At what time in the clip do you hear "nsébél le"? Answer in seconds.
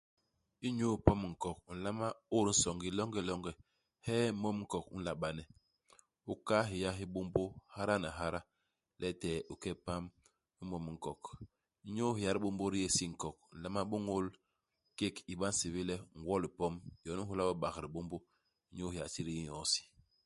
15.53-15.95